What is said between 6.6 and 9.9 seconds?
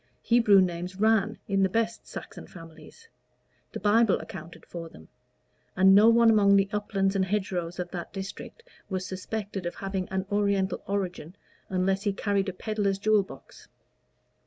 uplands and hedgerows of that district was suspected of